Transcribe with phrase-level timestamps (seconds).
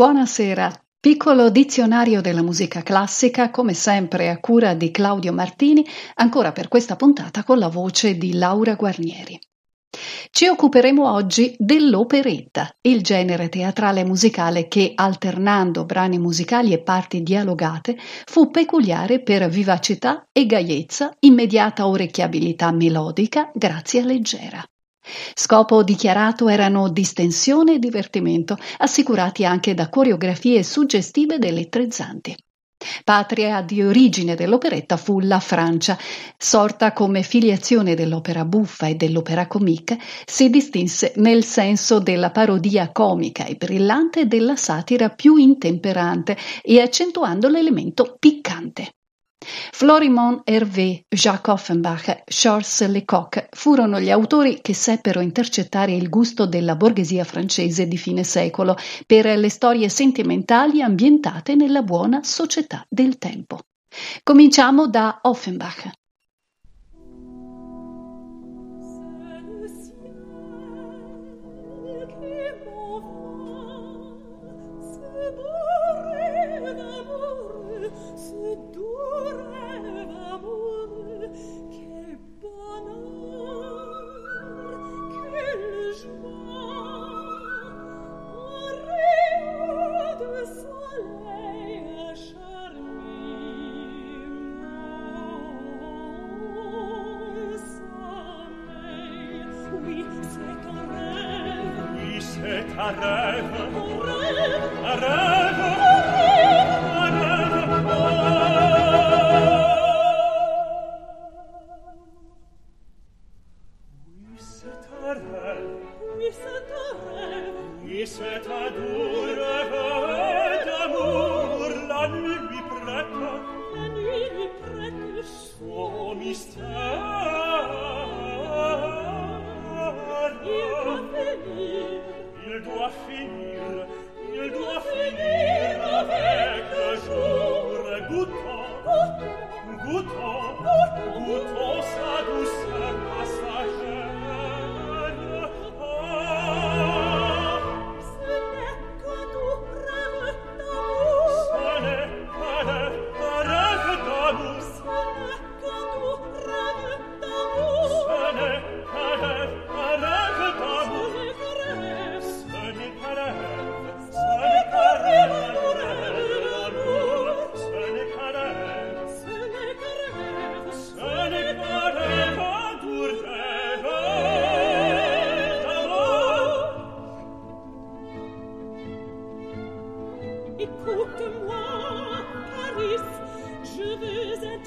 [0.00, 0.72] Buonasera.
[0.98, 6.96] Piccolo dizionario della musica classica, come sempre a cura di Claudio Martini, ancora per questa
[6.96, 9.38] puntata con la voce di Laura Guarnieri.
[10.30, 17.98] Ci occuperemo oggi dell'operetta, il genere teatrale musicale che, alternando brani musicali e parti dialogate,
[18.24, 24.64] fu peculiare per vivacità e gaiezza, immediata orecchiabilità melodica, grazia leggera.
[25.34, 32.36] Scopo dichiarato erano distensione e divertimento, assicurati anche da coreografie suggestive ed elettrizzanti.
[33.04, 35.98] Patria di origine dell'operetta fu la Francia.
[36.38, 43.44] Sorta come filiazione dell'opera buffa e dell'opera comique, si distinse nel senso della parodia comica
[43.44, 48.94] e brillante e della satira più intemperante e accentuando l'elemento piccante.
[49.72, 56.76] Florimond Hervé, Jacques Offenbach, Charles Lecoq furono gli autori che seppero intercettare il gusto della
[56.76, 63.60] borghesia francese di fine secolo per le storie sentimentali ambientate nella buona società del tempo.
[64.22, 65.90] Cominciamo da Offenbach.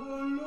[0.00, 0.37] Oh,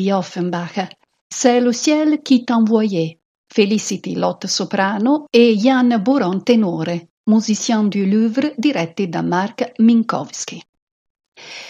[0.00, 0.88] di Offenbach.
[1.28, 3.18] C'est le ciel qui t'envoyait.
[3.52, 10.62] Felicity Lotte soprano e Jan Boron tenore, musician du Louvre diretti da Mark Minkowski.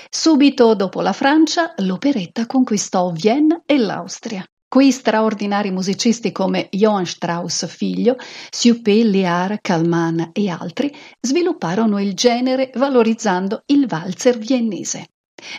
[0.09, 4.45] Subito dopo la Francia, l'operetta conquistò Vienne e l'Austria.
[4.69, 8.17] Qui straordinari musicisti come Johann Strauss figlio,
[8.51, 15.09] Siupé, Lear, Kalman e altri svilupparono il genere valorizzando il valzer viennese.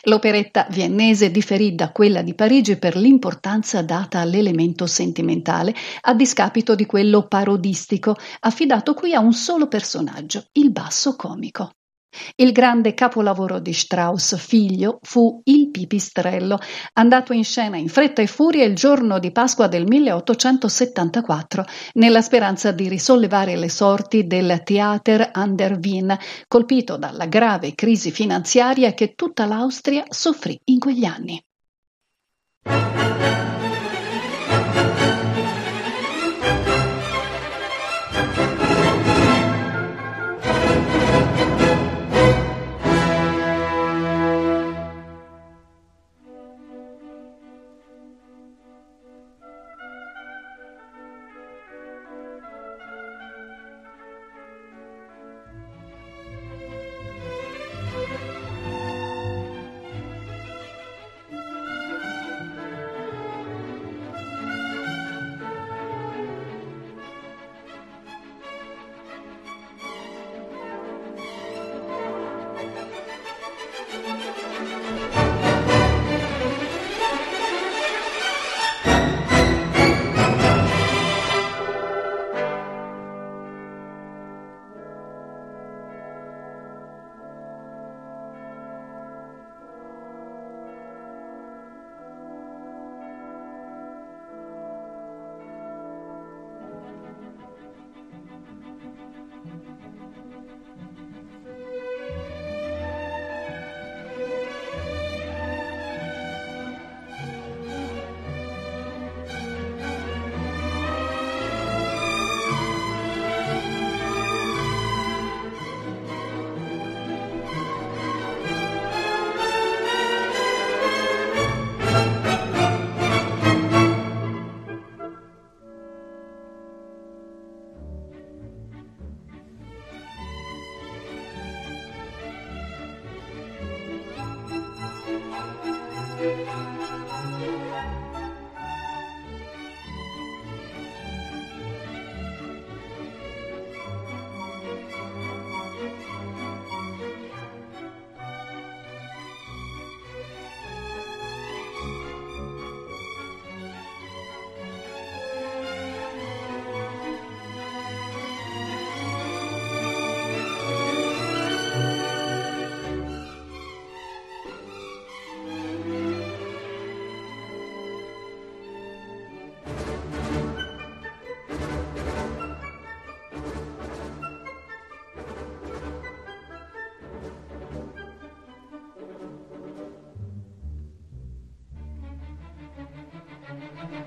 [0.03, 6.85] L'operetta viennese differì da quella di Parigi per l'importanza data all'elemento sentimentale, a discapito di
[6.85, 11.71] quello parodistico, affidato qui a un solo personaggio, il basso comico.
[12.35, 16.59] Il grande capolavoro di Strauss, figlio, fu Il Pipistrello,
[16.93, 22.71] andato in scena in fretta e furia il giorno di Pasqua del 1874, nella speranza
[22.71, 29.13] di risollevare le sorti del Theater an der Wien, colpito dalla grave crisi finanziaria che
[29.15, 31.41] tutta l'Austria soffrì in quegli anni.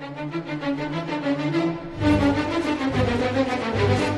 [0.04, 0.34] Thank
[4.08, 4.13] you.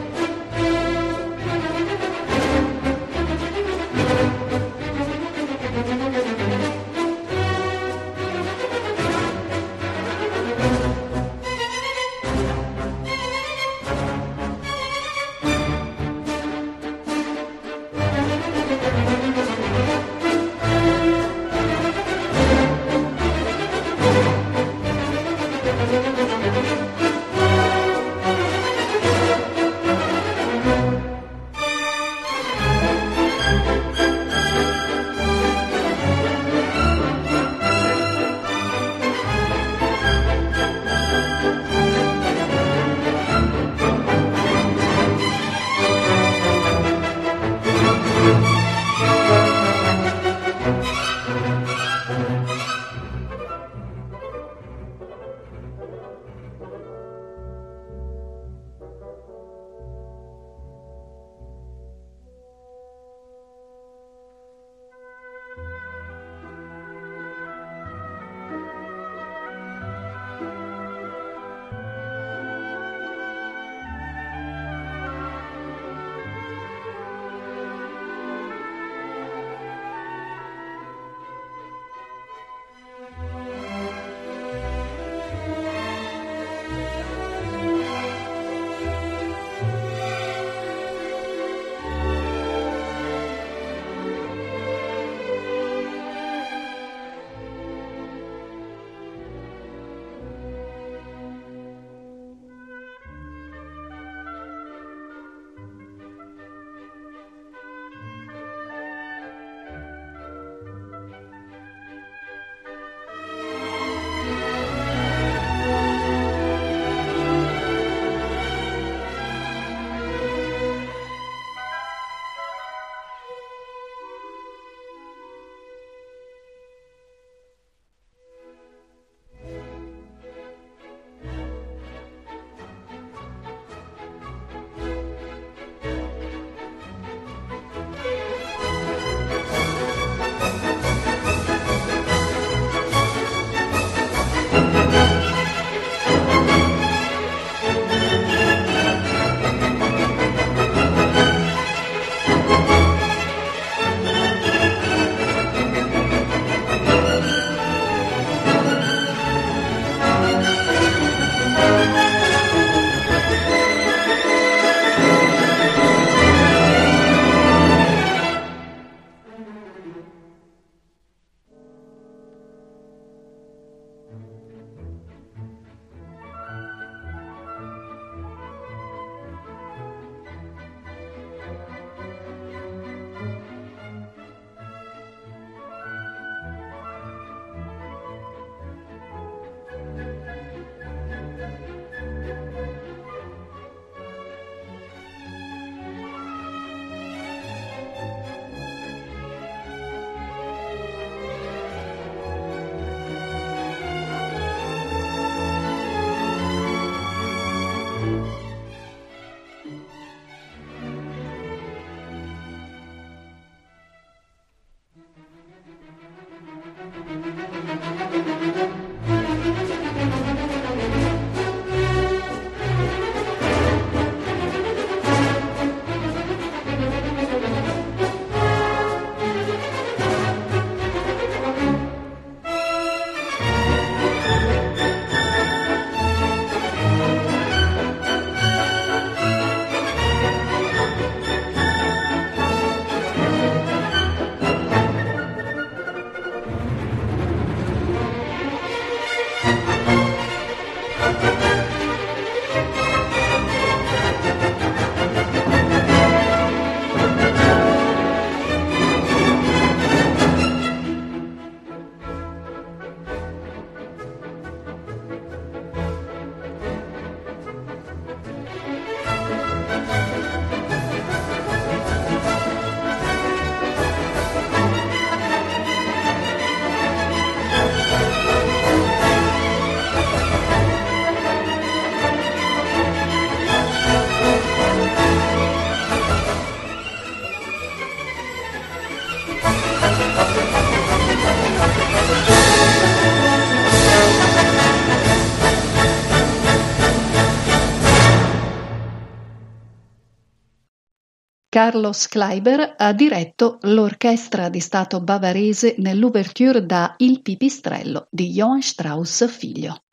[301.56, 309.26] Carlos Kleiber ha diretto l'orchestra di Stato bavarese nell'ouverture da Il Pipistrello di Johann Strauss
[309.26, 309.84] figlio.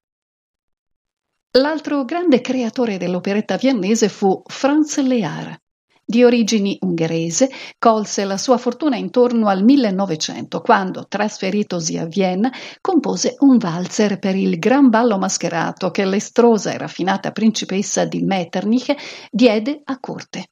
[1.52, 5.58] L'altro grande creatore dell'operetta viennese fu Franz Lear.
[6.04, 7.50] Di origini ungherese,
[7.80, 14.36] colse la sua fortuna intorno al 1900, quando, trasferitosi a Vienna, compose un valzer per
[14.36, 18.94] il gran ballo mascherato che l'estrosa e raffinata principessa di Metternich
[19.32, 20.50] diede a corte.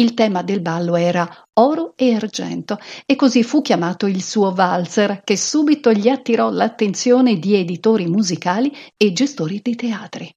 [0.00, 5.20] Il tema del ballo era oro e argento e così fu chiamato il suo valzer,
[5.22, 10.34] che subito gli attirò l'attenzione di editori musicali e gestori di teatri.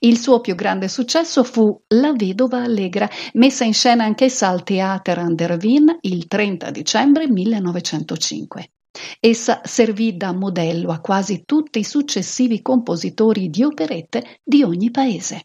[0.00, 5.18] Il suo più grande successo fu La vedova allegra, messa in scena anch'essa al Theater
[5.20, 8.72] an der Wien il 30 dicembre 1905.
[9.20, 15.44] Essa servì da modello a quasi tutti i successivi compositori di operette di ogni paese.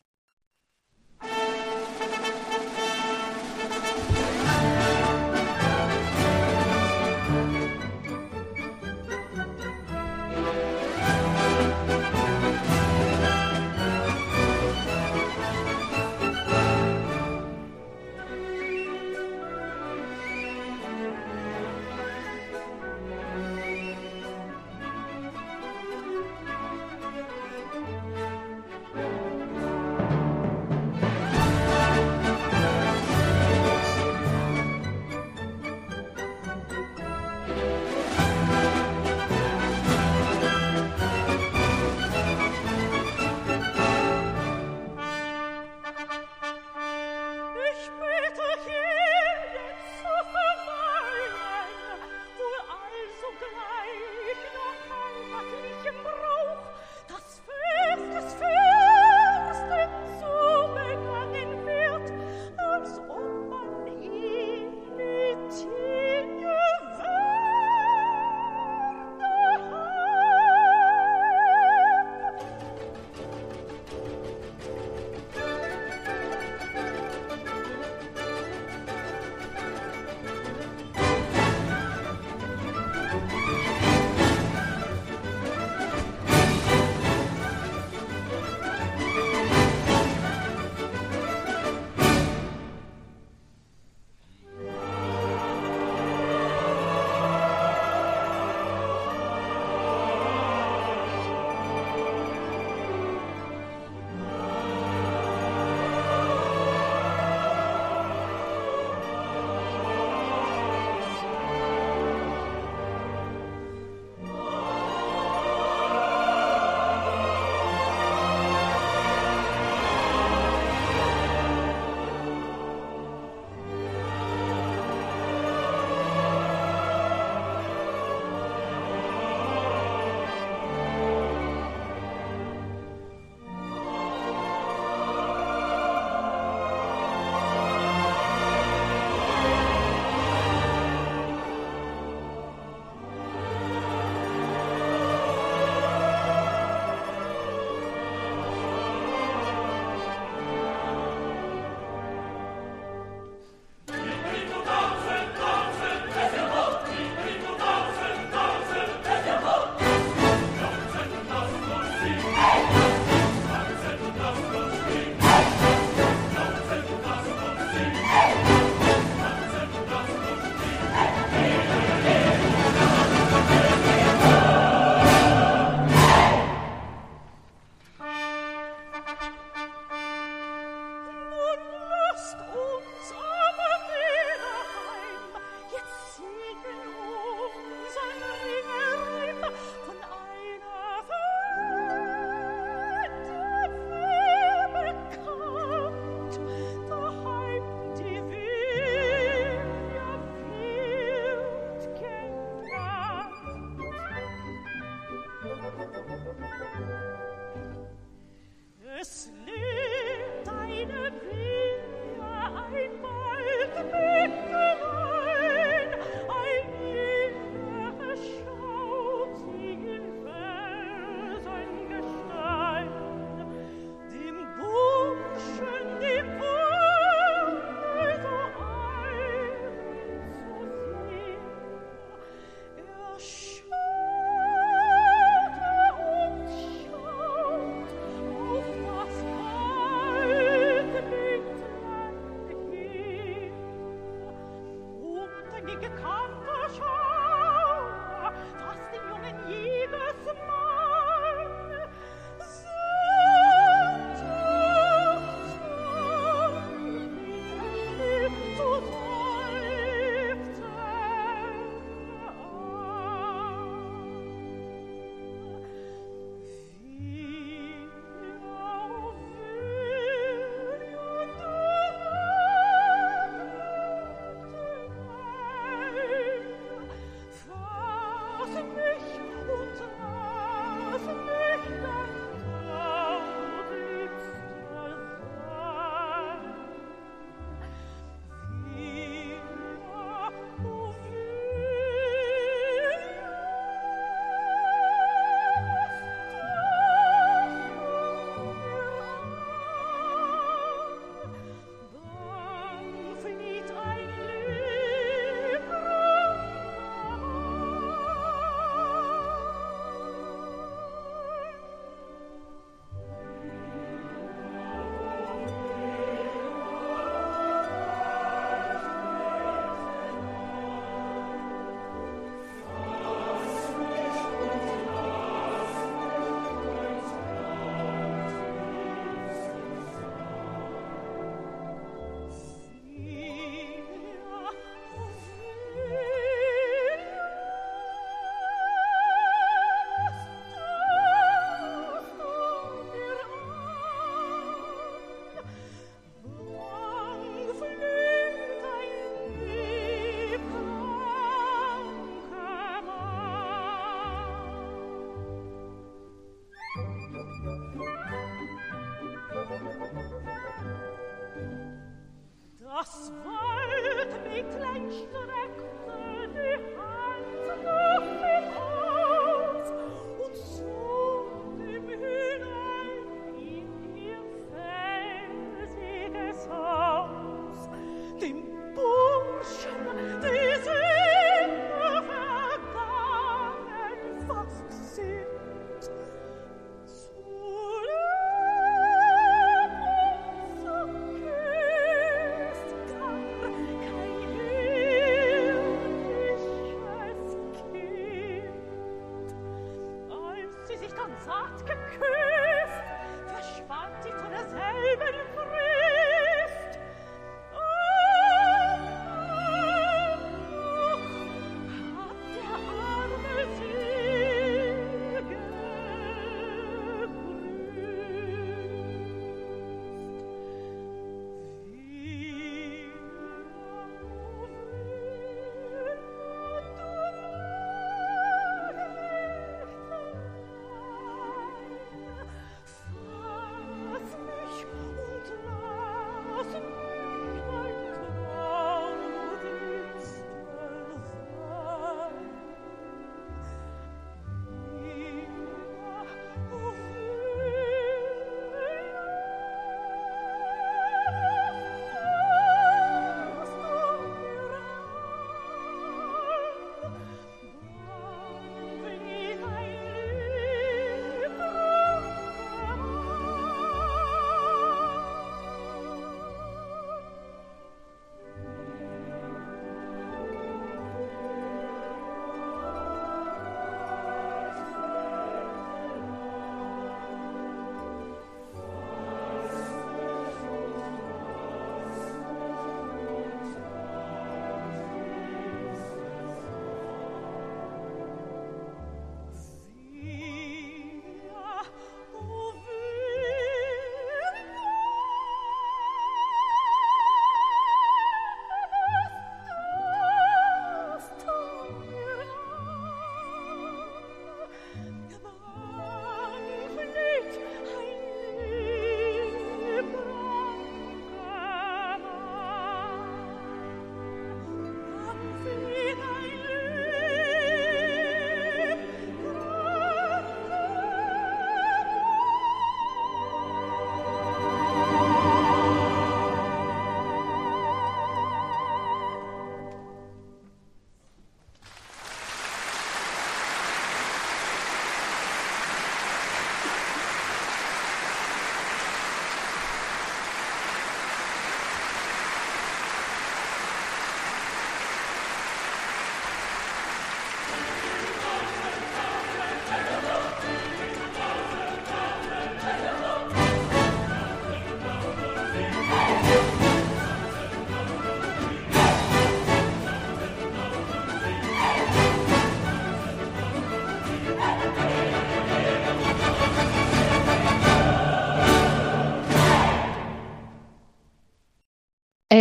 [168.13, 168.52] Hey!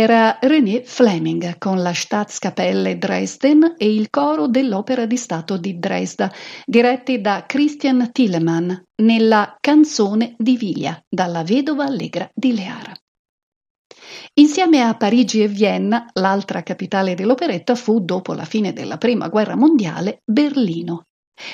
[0.03, 6.29] Era René Fleming con la Staatskapelle Dresden e il coro dell'Opera di Stato di Dresda,
[6.65, 8.69] diretti da Christian Thielemann
[9.01, 12.91] nella Canzone di Viglia, dalla Vedova Allegra di Leara.
[14.33, 19.55] Insieme a Parigi e Vienna, l'altra capitale dell'operetta fu, dopo la fine della Prima Guerra
[19.55, 21.05] Mondiale, Berlino.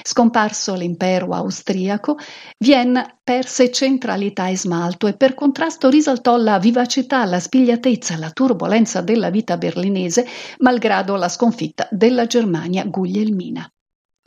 [0.04, 2.17] Scomparso l'impero austriaco,
[2.58, 9.02] Vienna perse centralità e smalto e per contrasto risaltò la vivacità, la spigliatezza, la turbolenza
[9.02, 10.25] della vita berlinese,
[10.60, 13.71] malgrado la sconfitta della Germania guglielmina.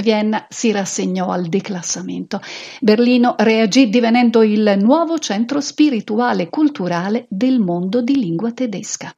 [0.02, 2.40] Vienna si rassegnò al declassamento.
[2.80, 9.14] Berlino reagì divenendo il nuovo centro spirituale e culturale del mondo di lingua tedesca.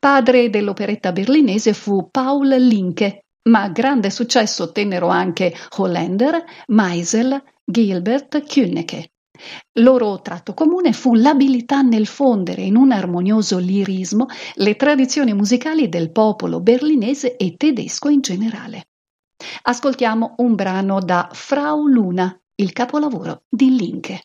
[0.00, 9.10] Padre dell'operetta berlinese fu Paul Linke, ma grande successo ottennero anche Hollander, Meisel, Gilbert, Künneke.
[9.80, 16.12] Loro tratto comune fu l'abilità nel fondere in un armonioso lirismo le tradizioni musicali del
[16.12, 18.88] popolo berlinese e tedesco in generale.
[19.62, 24.22] Ascoltiamo un brano da Frau Luna, il capolavoro di Linke.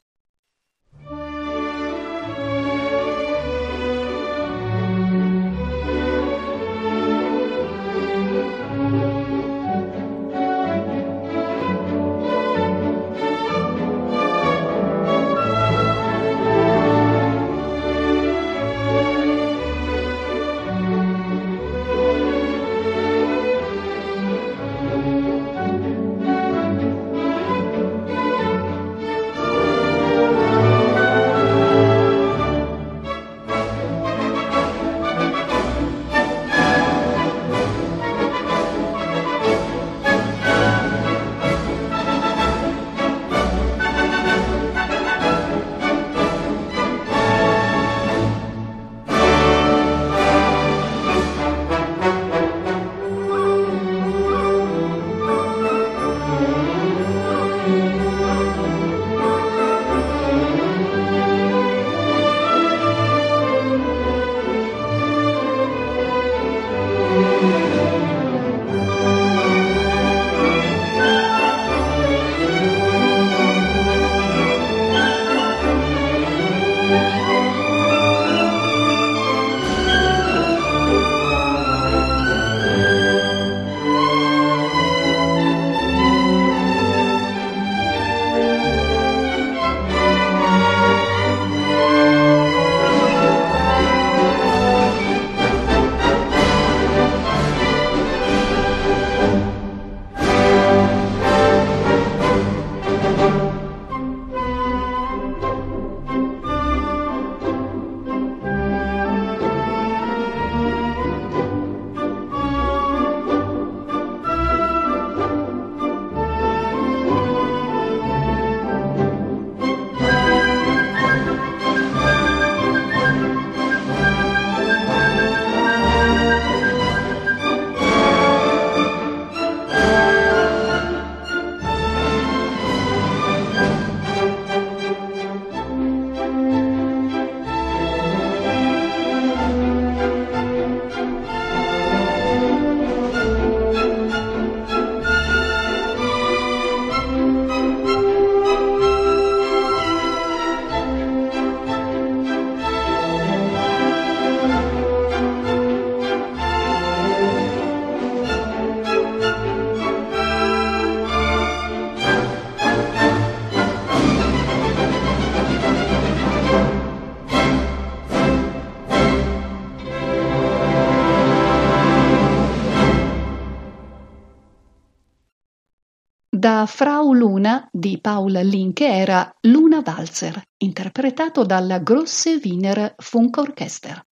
[178.29, 184.05] Paul Linke era Luna Walzer, interpretato dalla Grosse Wiener Funkorchester.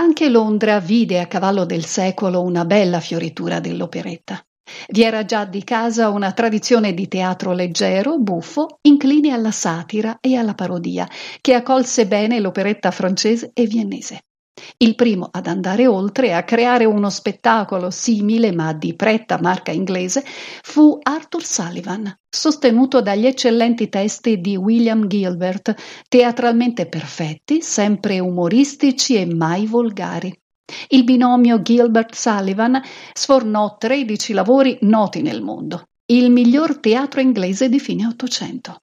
[0.00, 4.44] Anche Londra vide a cavallo del secolo una bella fioritura dell'operetta.
[4.88, 10.34] Vi era già di casa una tradizione di teatro leggero, buffo, incline alla satira e
[10.34, 11.08] alla parodia,
[11.40, 14.24] che accolse bene l'operetta francese e viennese.
[14.76, 19.70] Il primo ad andare oltre e a creare uno spettacolo simile ma di pretta marca
[19.70, 25.74] inglese fu Arthur Sullivan, sostenuto dagli eccellenti testi di William Gilbert,
[26.08, 30.36] teatralmente perfetti, sempre umoristici e mai volgari.
[30.88, 32.80] Il binomio Gilbert-Sullivan
[33.12, 38.82] sfornò 13 lavori noti nel mondo, il miglior teatro inglese di fine Ottocento.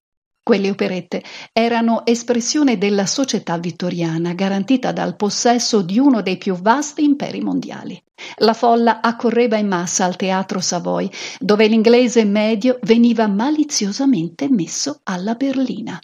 [0.50, 1.22] Quelle operette
[1.54, 8.04] erano espressione della società vittoriana, garantita dal possesso di uno dei più vasti imperi mondiali.
[8.38, 11.08] La folla accorreva in massa al teatro Savoy,
[11.40, 16.00] dove l'inglese medio veniva maliziosamente messo alla berlina.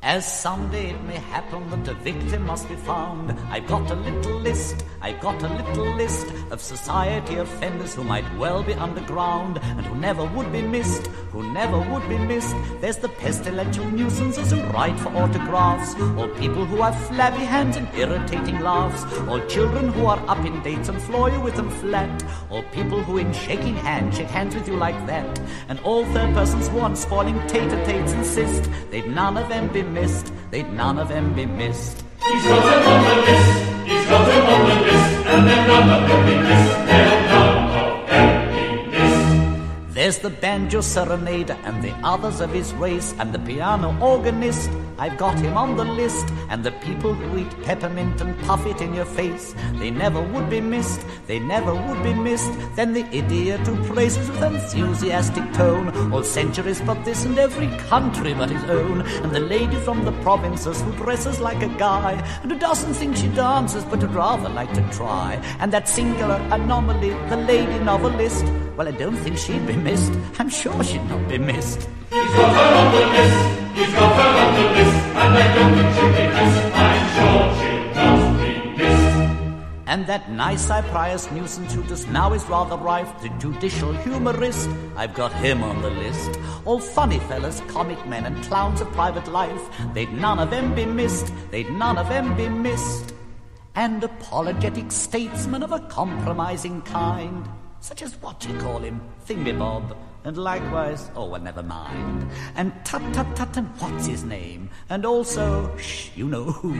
[0.00, 0.96] As someday
[1.28, 5.48] happen that a victim must be found, I've got a little list, I've got a
[5.48, 10.62] little list of society offenders who might well be underground and who never would be
[10.62, 12.54] missed, who never would be missed.
[12.80, 17.88] There's the pestilential nuisances who write for autographs, all people who have flabby hands and
[17.94, 22.24] irritating laughs, all children who are up in dates and floor you with them flat,
[22.50, 26.32] all people who in shaking hands shake hands with you like that, and all third
[26.34, 31.08] persons who on spoiling tater-tates insist, they'd none of them be missed, they'd none of
[31.08, 32.04] them be missed.
[32.22, 33.50] He's got them on the list,
[33.88, 37.77] he's got them on the list, and then none them be missed, they'll none
[39.98, 44.70] There's the banjo serenader and the others of his race, and the piano organist.
[44.96, 48.80] I've got him on the list, and the people who eat peppermint and puff it
[48.80, 49.56] in your face.
[49.72, 52.52] They never would be missed, they never would be missed.
[52.76, 58.34] Then the idiot who praises with enthusiastic tone all centuries but this and every country
[58.34, 59.00] but his own.
[59.00, 63.16] And the lady from the provinces who dresses like a guy, and who doesn't think
[63.16, 65.42] she dances but would rather like to try.
[65.58, 68.44] And that singular anomaly, the lady novelist.
[68.78, 71.80] Well, I don't think she'd be missed, I'm sure she'd not be missed.
[72.10, 73.40] He's got her on the list,
[73.74, 77.42] he's got her on the list, and I don't think she'll be missed, I'm sure
[77.58, 79.82] she'll not be missed.
[79.88, 85.14] And that nice Cyprius nuisance who just now is rather rife, the judicial humorist, I've
[85.14, 86.38] got him on the list.
[86.64, 89.62] All funny fellas, comic men, and clowns of private life,
[89.92, 93.12] they'd none of them be missed, they'd none of them be missed.
[93.74, 97.44] And apologetic statesmen of a compromising kind,
[97.80, 99.96] such as what you call him, Thingybob.
[100.24, 102.28] And likewise, oh, well, never mind.
[102.56, 104.68] And tut tut tut, and what's his name?
[104.90, 106.74] And also, shh, you know who.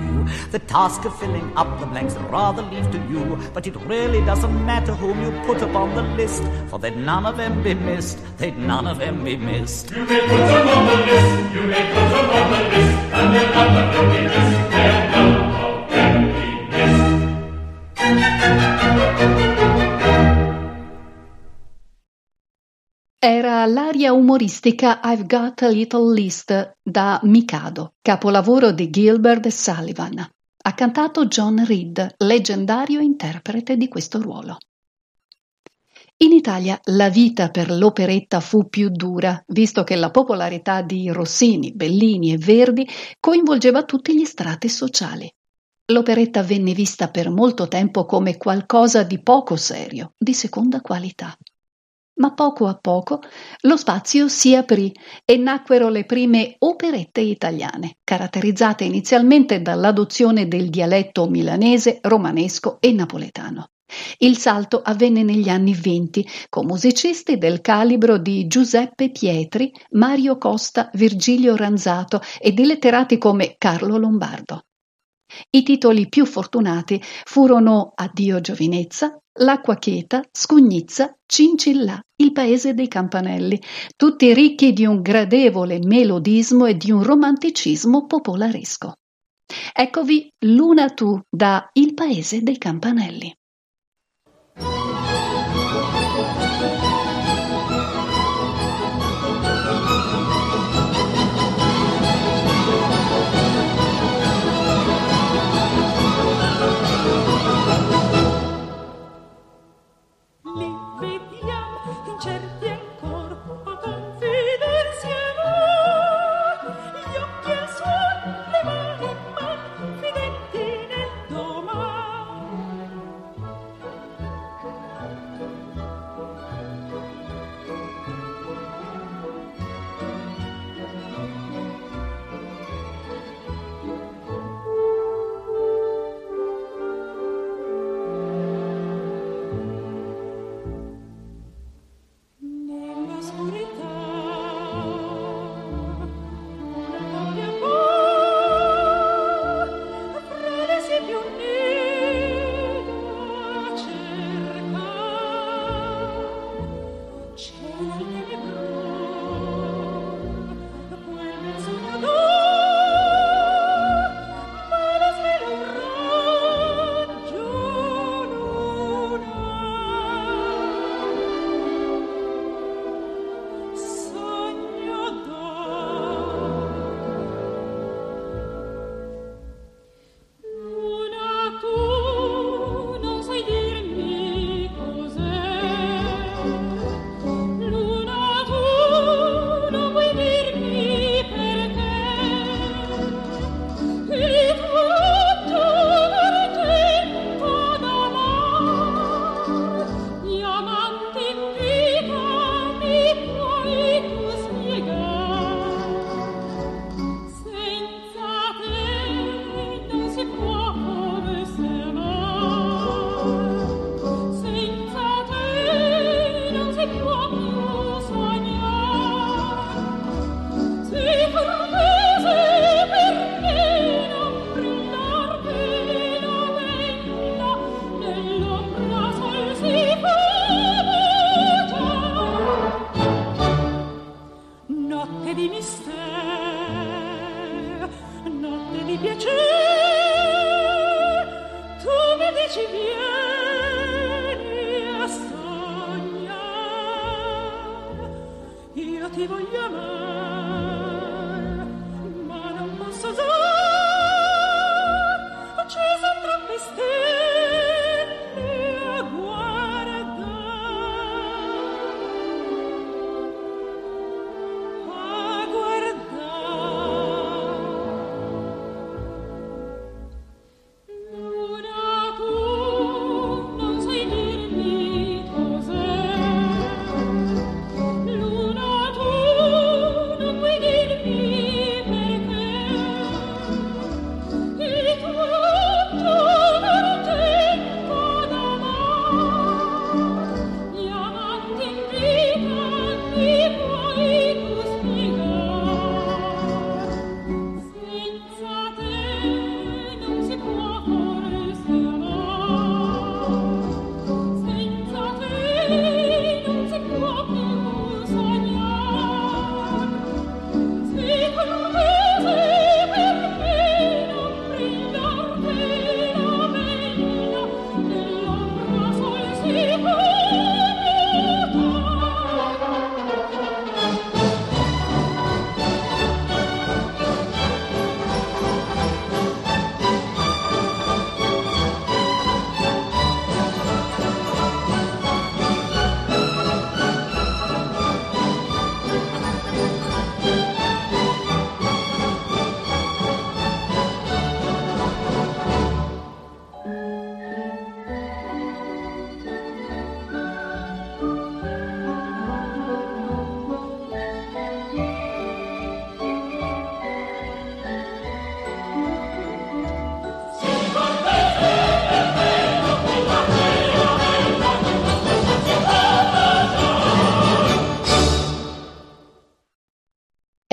[0.51, 3.39] The task of filling up the blanks I'd rather leave to you.
[3.55, 7.37] But it really doesn't matter whom you put upon the list, for they'd none of
[7.37, 9.93] them be missed, they'd none of them be missed.
[9.93, 13.35] You may put them on the list, you may put them on the list, and
[13.35, 16.39] then none of them be missed, they'll none of them be
[19.29, 19.38] missed.
[23.21, 30.21] Era l'aria umoristica I've Got a Little List da Mikado, capolavoro di Gilbert Sullivan.
[30.21, 34.59] Ha cantato John Reed, leggendario interprete di questo ruolo.
[36.19, 41.73] In Italia la vita per l'operetta fu più dura, visto che la popolarità di Rossini,
[41.73, 42.89] Bellini e Verdi
[43.19, 45.29] coinvolgeva tutti gli strati sociali.
[45.87, 51.37] L'operetta venne vista per molto tempo come qualcosa di poco serio, di seconda qualità.
[52.19, 53.21] Ma poco a poco
[53.62, 54.93] lo spazio si aprì
[55.25, 63.71] e nacquero le prime operette italiane, caratterizzate inizialmente dall'adozione del dialetto milanese, romanesco e napoletano.
[64.19, 70.91] Il salto avvenne negli anni venti con musicisti del calibro di Giuseppe Pietri, Mario Costa,
[70.95, 74.64] Virgilio Ranzato e di letterati come Carlo Lombardo.
[75.51, 83.61] I titoli più fortunati furono Addio giovinezza, L'acqua cheta, Scugnizza, Cincillà, il paese dei campanelli,
[83.95, 88.95] tutti ricchi di un gradevole melodismo e di un romanticismo popolaresco.
[89.72, 93.32] Eccovi Luna tu da Il paese dei campanelli.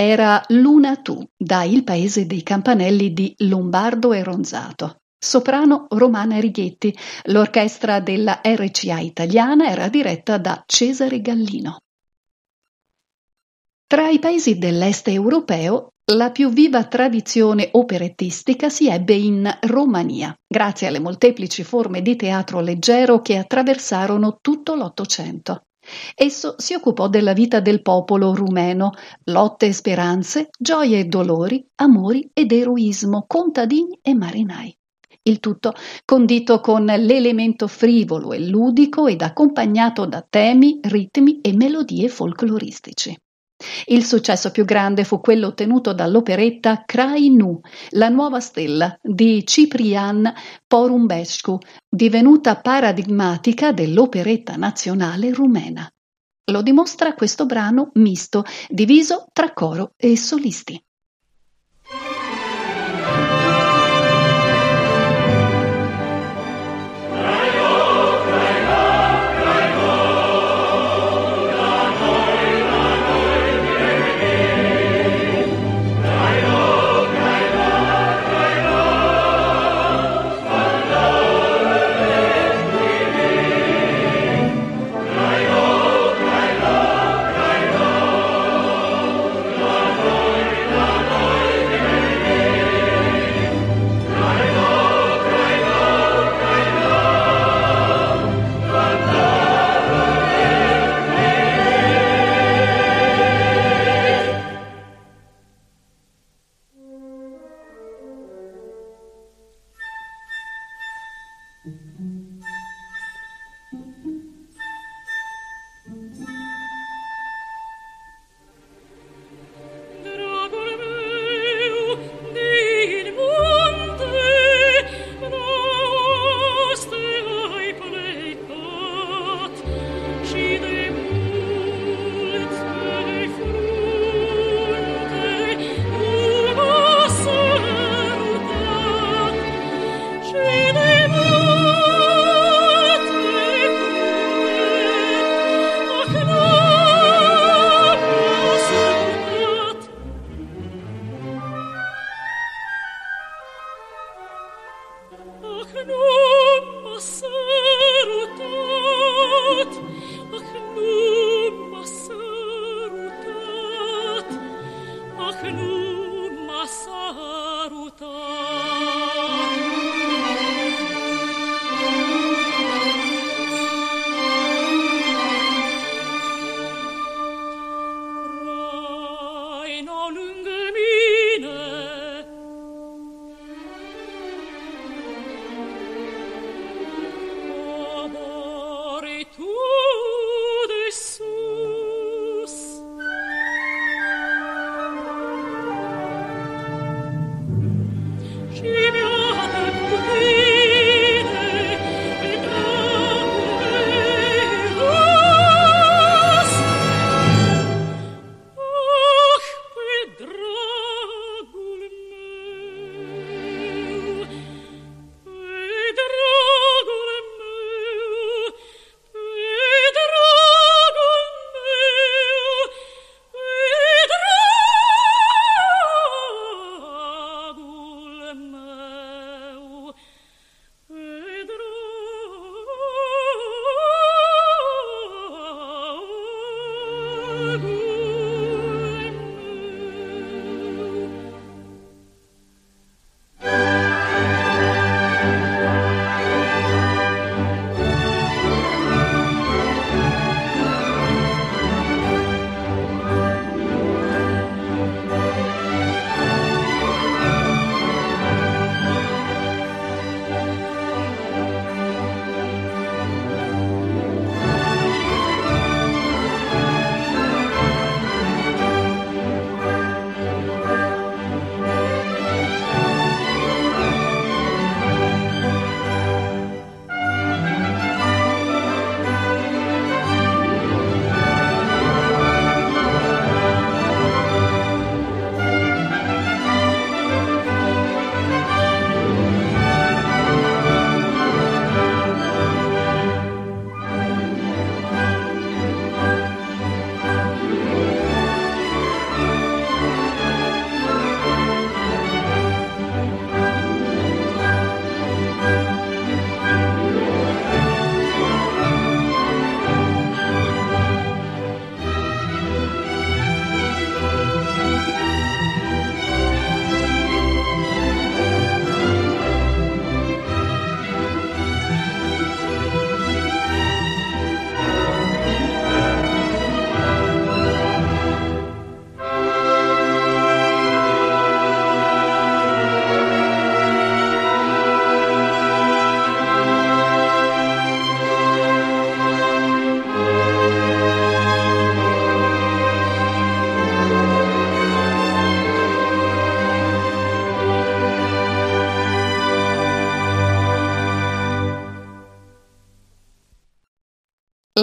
[0.06, 4.98] Era Luna Tu, da Il paese dei campanelli di Lombardo e Ronzato.
[5.18, 11.80] Soprano Romana Righetti, l'orchestra della RCA italiana era diretta da Cesare Gallino.
[13.88, 20.88] Tra i paesi dell'est europeo, la più viva tradizione operettistica si ebbe in Romania, grazie
[20.88, 25.64] alle molteplici forme di teatro leggero che attraversarono tutto l'Ottocento.
[26.16, 28.92] Esso si occupò della vita del popolo rumeno,
[29.26, 34.76] lotte e speranze, gioie e dolori, amori ed eroismo, contadini e marinai.
[35.24, 35.74] Il tutto
[36.06, 43.18] condito con l'elemento frivolo e ludico ed accompagnato da temi, ritmi e melodie folcloristici.
[43.86, 47.60] Il successo più grande fu quello ottenuto dall'operetta Crai Nu,
[47.92, 50.32] la nuova stella di Ciprian
[50.68, 51.58] Porumbescu,
[51.90, 55.90] divenuta paradigmatica dell'operetta nazionale rumena.
[56.52, 60.85] Lo dimostra questo brano misto, diviso tra coro e solisti.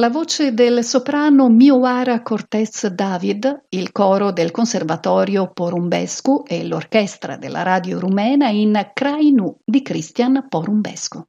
[0.02, 7.62] La voce del soprano Mioara Cortez David, il coro del Conservatorio Porumbescu e l'orchestra della
[7.62, 9.32] radio rumena in Crai
[9.64, 11.24] di Christian Porumbescu.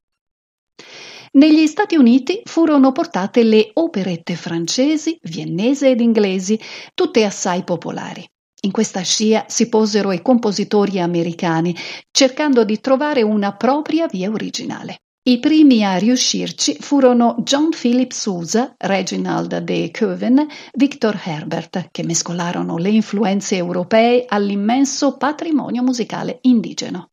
[1.34, 6.60] Negli Stati Uniti furono portate le operette francesi, viennese ed inglesi,
[6.96, 8.28] tutte assai popolari.
[8.62, 11.76] In questa scia si posero i compositori americani,
[12.10, 14.98] cercando di trovare una propria via originale.
[15.26, 22.76] I primi a riuscirci furono John Philip Sousa, Reginald de Coven, Victor Herbert, che mescolarono
[22.76, 27.12] le influenze europee all'immenso patrimonio musicale indigeno.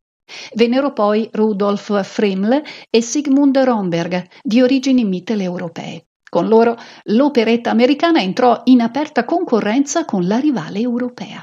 [0.55, 6.07] Vennero poi Rudolf Friml e Sigmund Romberg, di origini mitteleuropee.
[6.29, 11.41] Con loro l'operetta americana entrò in aperta concorrenza con la rivale europea.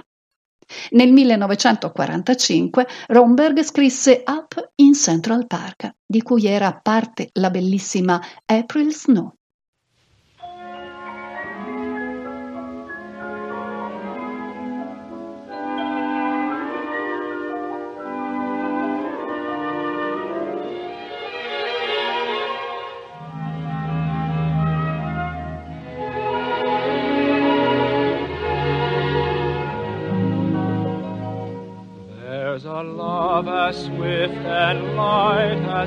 [0.91, 8.93] Nel 1945 Romberg scrisse Up in Central Park, di cui era parte la bellissima April
[8.93, 9.38] Snow.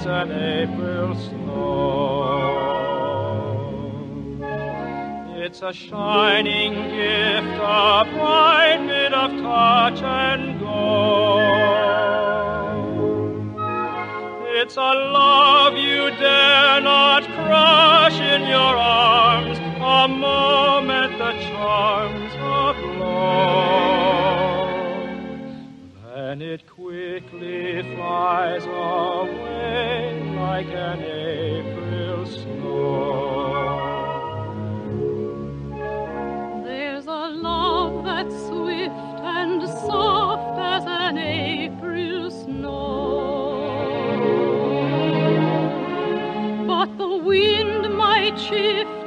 [0.02, 2.02] As an April snow.
[5.36, 11.40] It's a shining gift, a bright bit of touch and go.
[14.60, 20.08] It's a love you dare not crush in your arms, a
[26.52, 33.62] it quickly flies away like an April snow.
[36.66, 42.82] There's a love that's swift and soft as an April snow.
[46.68, 49.01] But the wind might shift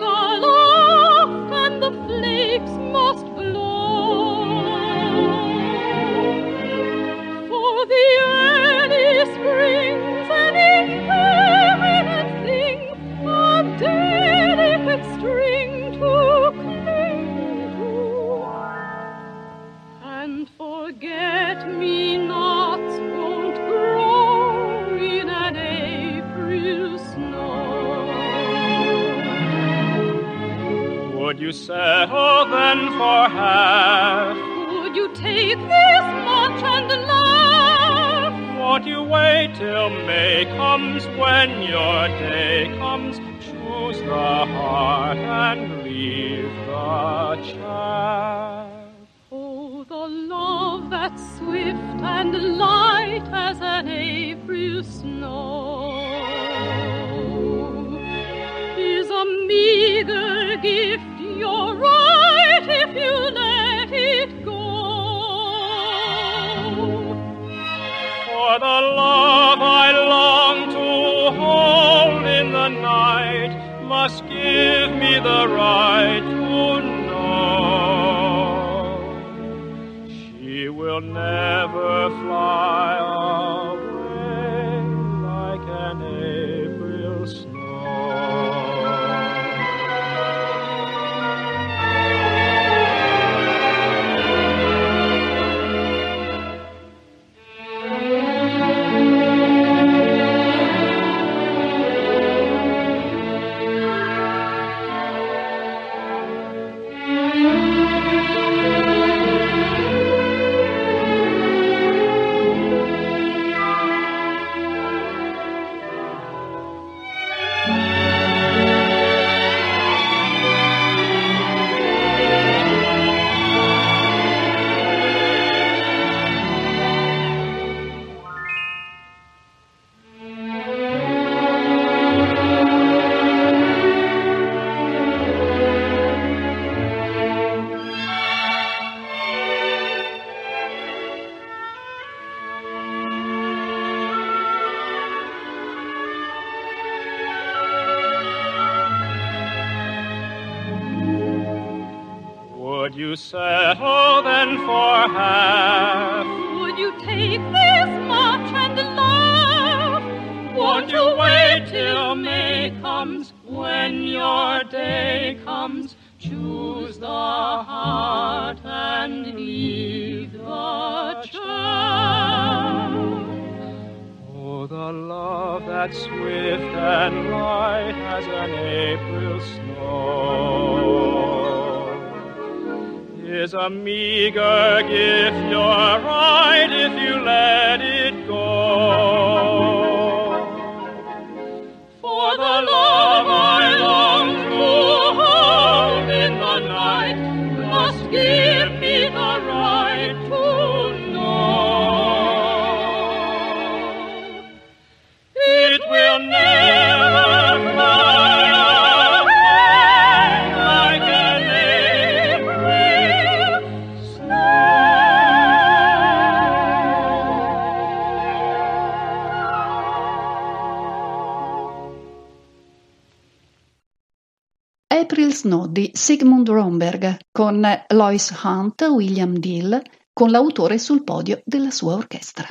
[226.75, 229.81] Sigmund Romberg con Lois Hunt, William Dill,
[230.13, 232.47] con l'autore sul podio della sua orchestra.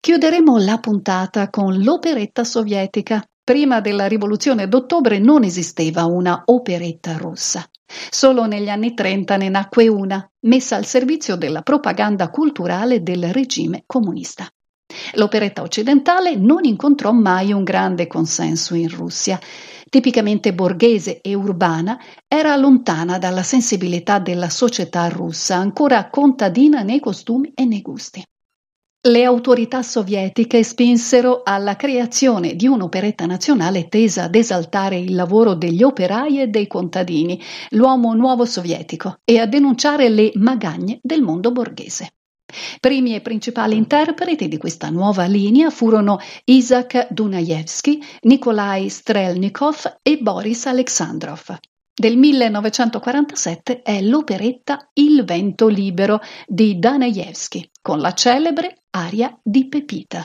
[0.00, 3.24] Chiuderemo la puntata con l'operetta sovietica.
[3.42, 7.64] Prima della rivoluzione d'ottobre non esisteva una operetta russa.
[8.10, 13.84] Solo negli anni 30 ne nacque una, messa al servizio della propaganda culturale del regime
[13.86, 14.48] comunista.
[15.14, 19.38] L'operetta occidentale non incontrò mai un grande consenso in Russia.
[19.88, 27.52] Tipicamente borghese e urbana, era lontana dalla sensibilità della società russa, ancora contadina nei costumi
[27.54, 28.20] e nei gusti.
[29.06, 35.84] Le autorità sovietiche spinsero alla creazione di un'operetta nazionale tesa ad esaltare il lavoro degli
[35.84, 42.15] operai e dei contadini, l'uomo nuovo sovietico, e a denunciare le magagne del mondo borghese.
[42.80, 50.66] Primi e principali interpreti di questa nuova linea furono Isaac Dunajevsky, Nikolai Strelnikov e Boris
[50.66, 51.58] Alexandrov.
[51.98, 60.24] Del 1947 è l'operetta Il vento libero di Danajevsky, con la celebre aria di Pepita.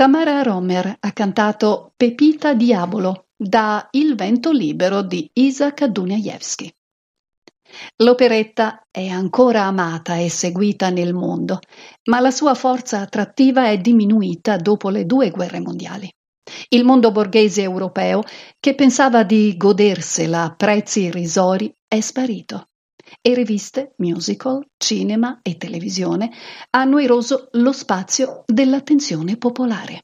[0.00, 6.74] Tamara Romer ha cantato Pepita Diavolo, da Il vento libero di Isaac Dunajewski.
[7.96, 11.58] L'operetta è ancora amata e seguita nel mondo,
[12.04, 16.10] ma la sua forza attrattiva è diminuita dopo le due guerre mondiali.
[16.70, 18.22] Il mondo borghese europeo,
[18.58, 22.69] che pensava di godersela a prezzi irrisori, è sparito
[23.20, 26.30] e riviste, musical, cinema e televisione
[26.70, 30.02] hanno eroso lo spazio dell'attenzione popolare.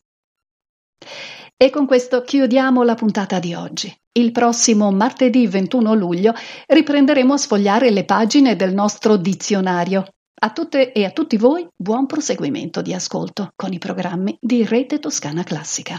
[1.56, 3.94] E con questo chiudiamo la puntata di oggi.
[4.12, 6.34] Il prossimo martedì 21 luglio
[6.66, 10.06] riprenderemo a sfogliare le pagine del nostro dizionario.
[10.38, 14.98] A tutte e a tutti voi buon proseguimento di ascolto con i programmi di Rete
[14.98, 15.98] Toscana Classica.